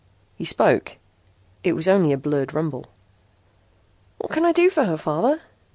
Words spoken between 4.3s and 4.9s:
can I do for